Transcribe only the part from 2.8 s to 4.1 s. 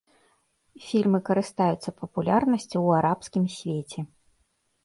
арабскім свеце.